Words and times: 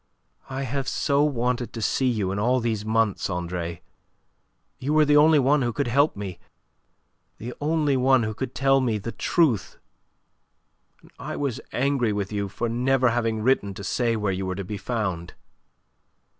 "I 0.49 0.63
have 0.63 0.87
so 0.87 1.21
wanted 1.23 1.73
to 1.73 1.79
see 1.83 2.07
you 2.09 2.31
in 2.31 2.39
all 2.39 2.59
these 2.59 2.83
months, 2.83 3.29
Andre. 3.29 3.83
You 4.79 4.95
were 4.95 5.05
the 5.05 5.15
only 5.17 5.37
one 5.37 5.61
who 5.61 5.71
could 5.71 5.85
help 5.87 6.15
me; 6.15 6.39
the 7.37 7.53
only 7.61 7.95
one 7.95 8.23
who 8.23 8.33
could 8.33 8.55
tell 8.55 8.81
me 8.81 8.97
the 8.97 9.11
truth, 9.11 9.77
and 11.03 11.11
I 11.19 11.35
was 11.35 11.61
angry 11.71 12.13
with 12.13 12.31
you 12.31 12.49
for 12.49 12.67
never 12.67 13.09
having 13.11 13.43
written 13.43 13.75
to 13.75 13.83
say 13.83 14.15
where 14.15 14.33
you 14.33 14.47
were 14.47 14.55
to 14.55 14.63
be 14.65 14.77
found." 14.79 15.35